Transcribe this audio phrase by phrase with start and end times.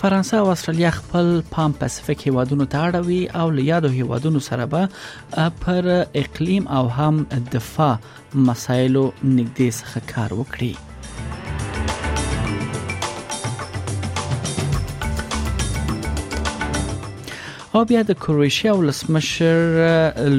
[0.00, 4.88] فرانسه او استرالیا خپل پام پاسفیک هیوادونو ته اړوي او له یادو هیوادونو سره به
[5.64, 5.88] پر
[6.20, 7.96] اقلیم او هم دفاع
[8.48, 9.02] مسایلو
[9.36, 10.72] نږدې څخه کار وکړي
[17.72, 19.60] او بیا د کروشیا ولسمشر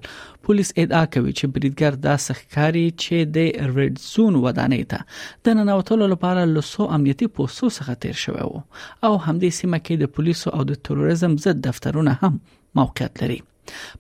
[0.48, 5.00] پولیس ادعا کوي چې بریټګر دا سخکاري چې د ریډ زون ودانې ته
[5.48, 8.62] د ننوتلو لپاره لسو امنیتي پوسټو څخه تیر شوی وو
[9.08, 12.34] او همدې سیمه کې د پولیسو او د تروریزم ضد دفترونه هم
[12.82, 13.40] موقعیت لري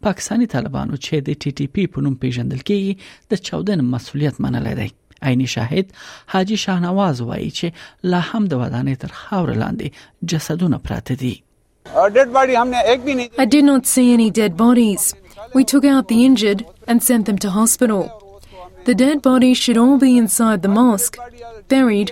[0.07, 3.45] پاکستانی طالبانو چې د ټي ټي پی په نوم پیژندل کیږي د
[3.77, 4.89] 14 مسولیت منلای دی
[5.45, 5.85] شاهد
[6.33, 7.67] حاجی شاهنواز وایي چې
[8.11, 9.09] لا هم د ودانې تر
[9.61, 9.87] لاندې
[10.29, 11.35] جسدونه پراته دي
[11.87, 15.03] I did not see any dead bodies.
[15.57, 18.03] We took out the injured and sent them to hospital.
[18.87, 21.15] The dead bodies should all be inside the mosque,
[21.75, 22.09] buried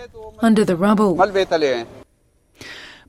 [0.48, 1.14] under the rubble.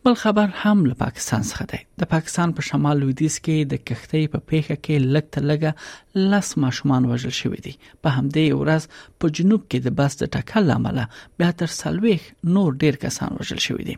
[0.07, 4.29] بل خبر هم له پاکستان څخه دی د پاکستان په شمال لویدیز کې د کښتۍ
[4.35, 8.87] په پیښه کې لګته لګه لس ماشومان وژل شوې دي په همدې ورځ
[9.25, 11.01] په جنوب کې د بس د ټکل لامل
[11.43, 12.29] بیا تر سلويخ
[12.59, 13.97] نور ډیر کسان وژل شوې دي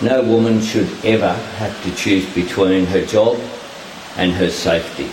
[0.09, 1.31] No woman should ever
[1.61, 3.41] have to choose between her job
[4.25, 5.09] and her safety.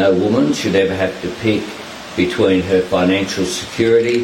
[0.00, 1.70] No woman should ever have to pick
[2.18, 4.20] between her financial security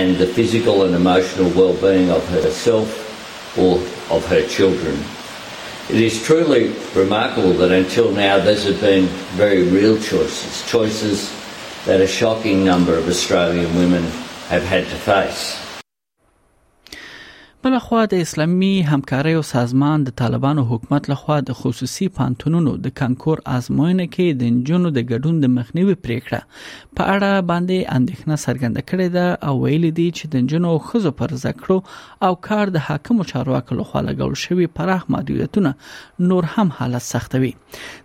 [0.00, 3.72] and the physical and emotional well-being of herself or
[4.20, 4.96] of her children.
[5.90, 9.06] It is truly remarkable that until now these have been
[9.36, 11.30] very real choices, choices
[11.86, 14.04] that a shocking number of Australian women
[14.48, 15.58] have had to face.
[17.64, 24.06] بلخوا د اسلامي همکاریو سازمان د طالبانو حکومت لخوا د خصوصي پانتونونو د کانکور آزموینه
[24.16, 26.40] کې د جنونو د ګډون د مخنیوي پریکړه
[27.00, 31.36] په اړه باندې اندېښنه څرګنده کړې ده او ویلي دي چې د جنونو خزو پر
[31.44, 31.78] زکړو
[32.30, 35.72] او کار د حاکمو چارواکو لخوا لګول شوی پراخ محدودیتونه
[36.32, 37.52] نور هم حالت سختوي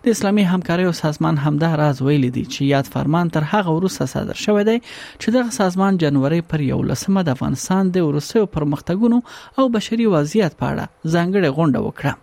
[0.06, 4.40] د اسلامي همکاریو سازمان همدا راز ویلي دي چې یاد فرمان تر هغه وروسته صادر
[4.46, 9.22] شوی دی چې دغه سازمان جنوري پر 11 د افغانستان د ورسېو پرمختګونو
[9.58, 12.14] او بشري وضعیت په اړه ځانګړې غونډه وکړه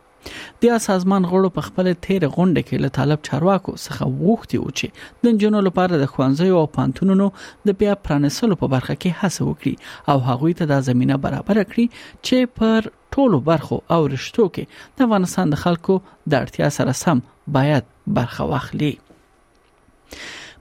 [0.63, 5.25] د سازمان غړو په خپل تیر غونډه کې له طالب چارواکو څخه وغوښتي و چې
[5.25, 7.27] د جنونو لپاره د خوانځي او پانتونونو
[7.67, 9.75] د بیا پرانسلو په برخه کې هڅه وکړي
[10.11, 11.87] او هغوی ته د زمينه برابر کړي
[12.25, 14.63] چې پر ټولو برخو او رشتو کې
[14.97, 17.21] د افغانستان د خلکو د اړتیا سره سم
[17.59, 18.93] باید برخه واخلي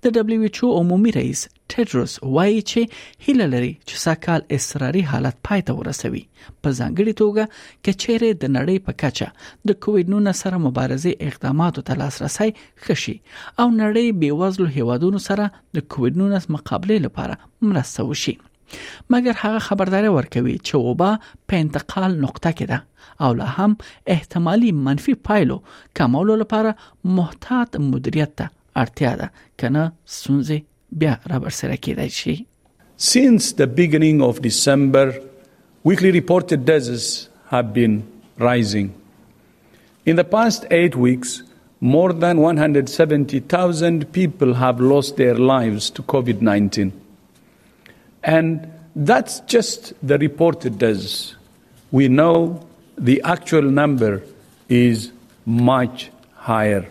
[0.05, 1.41] د دبليو ایچ او عمومي رئیس
[1.75, 6.21] ټډروس وایي چې هیله لري چې ساکال اصراري حالت پای ته ورسوي
[6.65, 7.47] په ځانګړي توګه
[7.87, 9.29] کچېره د نړۍ په کچه
[9.71, 12.51] د کووډ 19 سره مبارزې اقداماتو ته لاسرسي
[12.87, 17.41] خشي او نړۍ بیوزلو هیوادونو سره د کووډ 19 مقابله لپاره
[17.71, 18.35] مرسته وشي
[19.15, 21.11] مګر هغه خبرداري ورکوي چې وبا
[21.53, 23.77] په انتقال نقطه کې ده او لا هم
[24.17, 25.59] احتمالي منفي پایلو
[26.01, 29.29] کمولو لپاره محتاط مدیریت ته اړتیا ده
[29.63, 29.83] کنه
[30.21, 30.59] سونځي
[31.03, 31.39] بیا را
[31.87, 32.37] کېدای شي
[33.05, 35.07] Since the beginning of December,
[35.89, 37.07] weekly reported deaths
[37.53, 37.95] have been
[38.43, 38.93] rising.
[40.13, 41.35] In the past eight weeks,
[41.97, 46.93] more than 170,000 people have lost their lives to COVID 19.
[48.39, 48.73] And
[49.13, 51.21] that's just the reported deaths.
[52.01, 52.33] We know
[53.13, 54.13] the actual number
[54.83, 55.09] is
[55.71, 56.11] much
[56.51, 56.85] higher.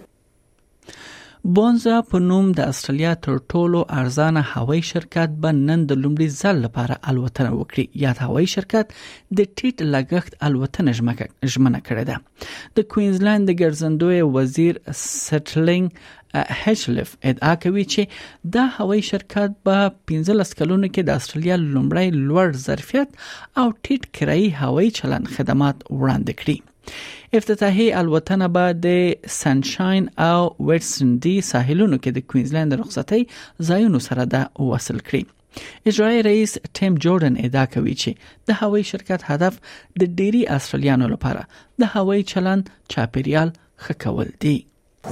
[1.56, 6.58] بونزا په نوم د استرالیا تر ټولو ارزانه هوایي شرکت به نن د لومړي ځل
[6.66, 10.92] لپاره الوتنه وکړي یا هوایي شرکت د ټیټ لګښت الوتنه
[11.54, 19.04] ژمنه کړې ده د کوینزلند د ګرځندوی وزیر سټلینګ هچلف ادعا کوي چې دا هوایي
[19.14, 23.10] شرکت په 15 کلونو کې د استرالیا لومړی لوړ ظرفیت
[23.60, 26.58] او ټیټ کرایي هوایي چلند خدمات وړاندې کړي
[27.36, 28.88] افتتاحي الوتنه به د
[29.42, 33.22] سنشاین او ویټسندي ساحلونو کې د کوینزلند رخصتي
[33.70, 34.42] ځایونو سره ده
[34.74, 35.24] وصل کړی
[35.92, 38.12] اجرایی رئیس ټیم جوردن ادعا کوي چې
[38.52, 39.54] د هوایي شرکت هدف
[40.00, 41.42] د ډيري استرالیانو لپاره
[41.86, 42.64] د هوایي چلند
[42.96, 43.50] چاپیریال
[43.88, 44.58] ښه کول دي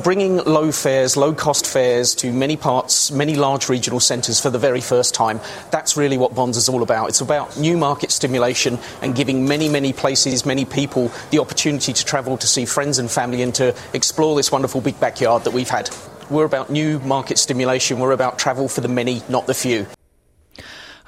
[0.03, 4.57] Bringing low fares, low cost fares to many parts, many large regional centres for the
[4.57, 5.41] very first time.
[5.69, 7.09] That's really what Bonds is all about.
[7.09, 12.05] It's about new market stimulation and giving many, many places, many people the opportunity to
[12.05, 15.69] travel, to see friends and family, and to explore this wonderful big backyard that we've
[15.69, 15.89] had.
[16.29, 19.87] We're about new market stimulation, we're about travel for the many, not the few.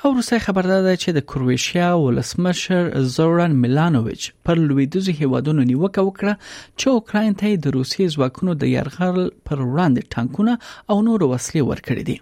[0.06, 6.34] او روسي خبردار ده چې د کروشیا ولسمشر زوران میلانوویچ پر لویدوزي هیوادونو نیوکه وکړه
[6.80, 10.56] چې اوکرين ته د روسي ځواکونو د يرغل پر وړاندې ټانکونه
[10.92, 12.18] او نور وسلې ورکړې دي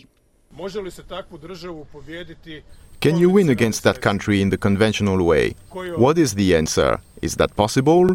[0.60, 2.56] Može li se takvu državu pobijediti
[3.00, 5.54] Can you win against that country in the conventional way?
[5.94, 6.98] What is the answer?
[7.22, 8.12] Is that possible?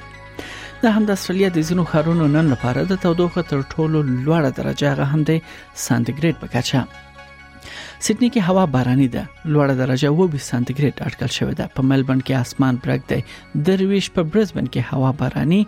[0.83, 4.86] دا هم د استرالیا د ځینو ښارونو نن لپاره د تودوخه تر ټولو لوړه درجه
[4.93, 5.31] هغه هم د
[5.86, 6.79] سانتیګریډ په کچه
[8.05, 9.21] سیدنی کې هوا باراني ده
[9.53, 13.65] لوړه درجه و 20 سانتي ګریډ اټکل شوې ده په ملبن کې اسمان برګ دی
[13.69, 15.59] درویش په برزبن کې هوا باراني